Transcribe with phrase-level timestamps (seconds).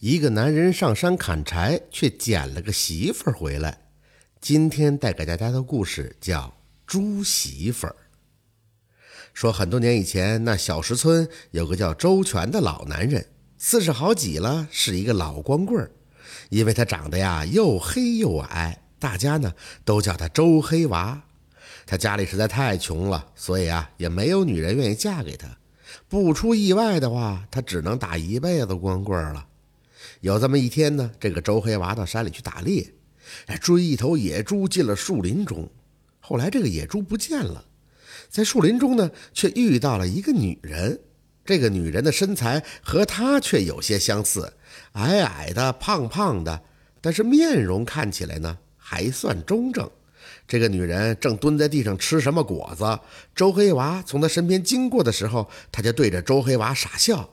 [0.00, 3.88] 一个男人上山砍柴，却捡了个媳妇儿回来。
[4.40, 6.42] 今天带给大家的故事叫
[6.86, 7.90] 《猪媳妇儿》。
[9.34, 13.26] 说很多年以前，那小石村有个叫周全的老男人，
[13.58, 15.90] 四十好几了，是一个老光棍儿。
[16.50, 19.52] 因为他长得呀又黑又矮，大家呢
[19.84, 21.20] 都叫他周黑娃。
[21.86, 25.48] 他家里实在太穷了，所以啊也没有女人愿意嫁给他。
[26.08, 29.44] 不出意外的话，他只能打一辈子光棍儿了。
[30.20, 32.92] 有这么一天呢，这个周黑娃到山里去打猎，
[33.46, 35.68] 哎追一头野猪进了树林中。
[36.20, 37.64] 后来这个野猪不见了，
[38.28, 41.00] 在树林中呢，却遇到了一个女人。
[41.44, 44.52] 这个女人的身材和他却有些相似，
[44.92, 46.62] 矮矮的、胖胖的，
[47.00, 49.88] 但是面容看起来呢还算中正。
[50.46, 52.98] 这个女人正蹲在地上吃什么果子。
[53.34, 57.30] 周黑娃从她身边经过的时候，她就对着周黑娃傻笑。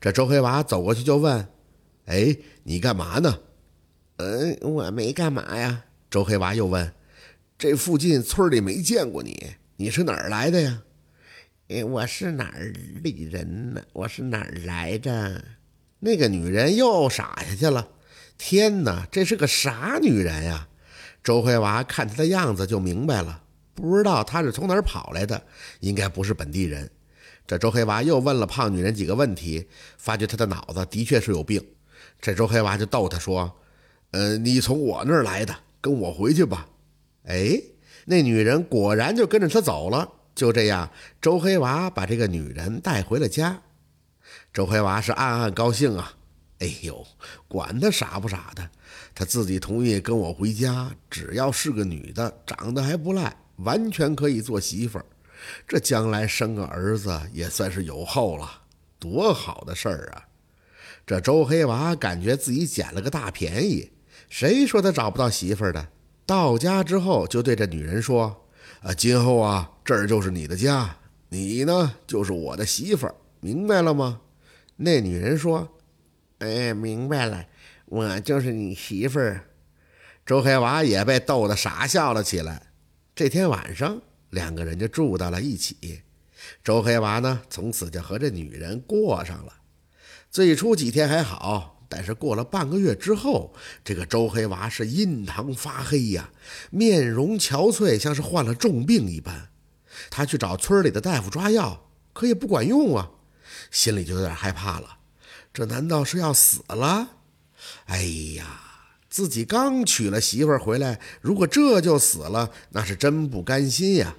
[0.00, 1.48] 这周黑娃走过去就问。
[2.06, 3.38] 哎，你干嘛呢？
[4.16, 5.84] 嗯，我没干嘛呀。
[6.10, 6.92] 周黑娃又问
[7.58, 10.82] ：“这附近村里没见过你，你是哪儿来的呀？”
[11.68, 12.72] 哎，我是哪儿
[13.02, 13.82] 里人呢？
[13.92, 15.44] 我是哪儿来的？
[15.98, 17.88] 那个女人又傻下去了。
[18.38, 20.68] 天哪，这是个傻女人呀！
[21.24, 23.42] 周黑娃看她的样子就明白了，
[23.74, 25.42] 不知道她是从哪儿跑来的，
[25.80, 26.88] 应该不是本地人。
[27.46, 29.66] 这周黑娃又问了胖女人几个问题，
[29.98, 31.60] 发觉她的脑子的确是有病。
[32.20, 33.56] 这周黑娃就逗他说
[34.12, 36.68] ：“呃，你从我那儿来的，跟我回去吧。”
[37.24, 37.60] 哎，
[38.04, 40.08] 那女人果然就跟着他走了。
[40.34, 43.62] 就这样，周黑娃把这个女人带回了家。
[44.52, 46.12] 周黑娃是暗暗高兴啊！
[46.58, 47.06] 哎呦，
[47.48, 48.70] 管他傻不傻的，
[49.14, 55.06] 他自己同意跟我回家，只要是个女的，长得还不赖，完全可以做媳妇儿。
[55.66, 58.62] 这将来生个儿子也算是有后了，
[58.98, 60.24] 多好的事儿啊！
[61.06, 63.92] 这周黑娃感觉自己捡了个大便宜，
[64.28, 65.86] 谁说他找不到媳妇儿的？
[66.26, 68.44] 到家之后就对这女人说
[68.82, 70.96] ：“啊，今后啊，这儿就是你的家，
[71.28, 74.20] 你呢就是我的媳妇儿，明白了吗？”
[74.74, 75.78] 那女人说
[76.40, 77.46] ：“哎，明白了，
[77.84, 79.44] 我就是你媳妇儿。”
[80.26, 82.60] 周黑娃也被逗得傻笑了起来。
[83.14, 86.02] 这天晚上，两个人就住到了一起。
[86.64, 89.52] 周黑娃呢，从此就和这女人过上了。
[90.30, 93.54] 最初几天还好，但是过了半个月之后，
[93.84, 96.30] 这个周黑娃是印堂发黑呀，
[96.70, 99.48] 面容憔悴，像是患了重病一般。
[100.10, 103.10] 他去找村里的大夫抓药，可也不管用啊，
[103.70, 104.98] 心里就有点害怕了。
[105.54, 107.08] 这难道是要死了？
[107.86, 108.02] 哎
[108.36, 108.60] 呀，
[109.08, 114.16] 自己刚娶了媳妇回来，如果这就死了，那是真不甘心呀。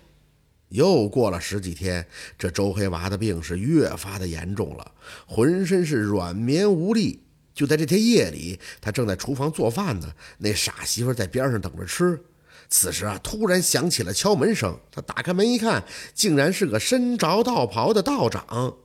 [0.70, 2.06] 又过了十几天，
[2.38, 4.92] 这周黑娃的病是越发的严重了，
[5.26, 7.24] 浑身是软绵无力。
[7.54, 12.22] 就在这天夜里，他正在厨房做饭呢，那傻媳妇在边上等着吃。
[12.70, 14.78] 此时啊，突然响起了敲门声。
[14.92, 15.84] 他打开门一看，
[16.14, 18.76] 竟然是个身着道袍的道长。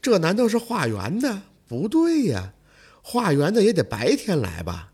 [0.00, 1.42] 这难道是化缘的？
[1.68, 2.54] 不对呀，
[3.02, 4.92] 化缘的也得白天来吧？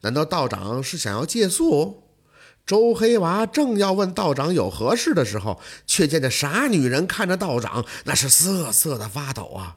[0.00, 2.01] 难道道长是想要借宿？
[2.64, 9.76] 周黑娃正要问道长有何事的时候，却见这傻女人看着道长，那是瑟瑟的发抖啊！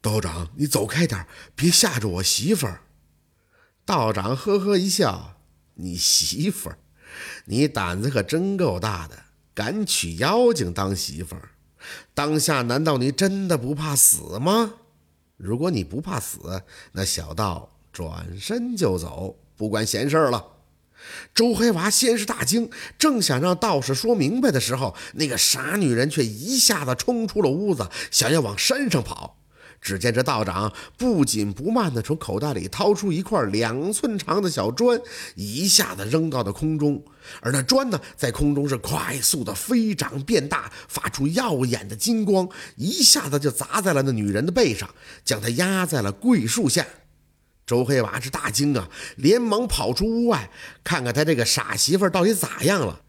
[0.00, 2.82] 道长，你走开点，别吓着我媳妇儿。
[3.84, 5.36] 道长呵呵一笑
[5.74, 6.78] ：“你媳妇儿，
[7.46, 9.16] 你胆子可真够大的，
[9.54, 11.50] 敢娶妖精当媳妇儿。
[12.14, 14.74] 当下难道你真的不怕死吗？
[15.36, 16.62] 如果你不怕死，
[16.92, 20.46] 那小道转身就走，不管闲事了。”
[21.34, 29.38] 周黑娃先是大惊，正想让道士说明白的时候，那个傻女人却一下子冲出了屋子，想要往山上跑。
[29.80, 35.00] 只见这道长不紧不慢地从口袋里掏出一块两寸长的小砖，
[35.34, 37.02] 一下子扔到了空中，
[37.40, 44.88] 而那砖呢，在空中是快速的飞涨变大，发出耀眼的金光，一下子就砸在了那女人的背上，
[45.24, 46.86] 将她压在了桂树下。
[47.64, 50.50] 周黑娃是大惊啊，连忙跑出屋外，
[50.82, 53.02] 看看他这个傻媳妇到底咋样了。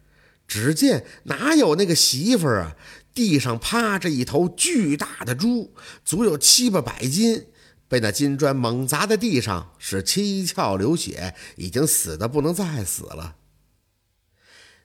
[0.47, 2.75] 只见哪有那个媳妇啊，
[3.13, 5.73] 地上趴着一头巨大的猪，
[6.05, 7.47] 足有七八百斤，
[7.87, 13.37] 被那金砖猛砸在地上，是七窍流血，已经死的不能再死了。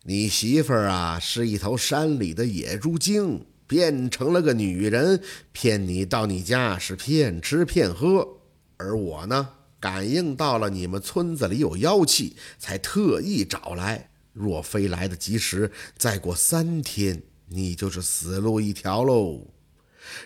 [0.05, 5.23] 你媳妇啊，是一头山里的野猪精，变成了个女人，
[5.53, 8.39] 骗你到你家是骗吃骗喝，
[8.79, 9.51] 而我呢？
[9.81, 14.11] 感应到了你们村子里有妖气，才特意找来。
[14.33, 19.49] 若非来得及时，再过三天，你就是死路一条喽。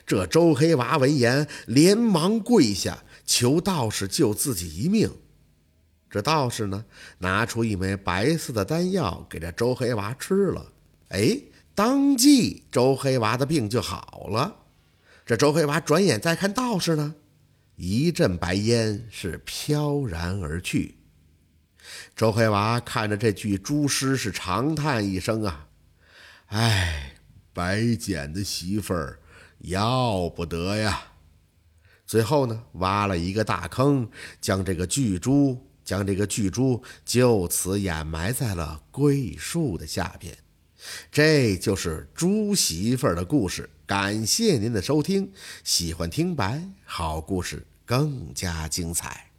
[0.06, 5.10] 这周黑娃闻言，连忙跪下，求道士救自己一命。
[6.10, 6.84] 这道士呢，
[7.18, 10.72] 拿出一枚白色的丹药给这周黑娃吃了，
[11.08, 11.40] 哎，
[11.74, 14.56] 当即周黑娃的病就好了。
[15.24, 17.14] 这周黑娃转眼再看道士呢，
[17.76, 20.96] 一阵白烟是飘然而去。
[22.14, 25.68] 周黑娃看着这具猪尸，是长叹一声啊，
[26.46, 27.16] 哎，
[27.52, 29.20] 白捡的媳妇儿
[29.58, 31.02] 要不得呀。
[32.06, 34.08] 最后呢，挖了一个大坑，
[34.40, 35.68] 将这个巨猪。
[35.84, 40.32] 将这个巨猪就此掩埋在了桂树的下边，
[41.10, 43.68] 这就是猪媳妇儿的故事。
[43.92, 45.30] 感谢您的收听，
[45.64, 49.31] 喜欢听白好故事更加精彩。